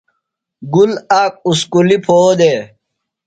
گُل 0.73 0.91
آک 1.21 1.33
اُسکُلیۡ 1.47 2.01
پھو 2.05 2.17
دےۡ۔ 2.39 2.61